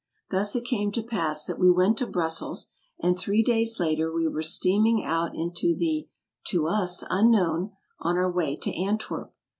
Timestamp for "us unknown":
6.67-7.73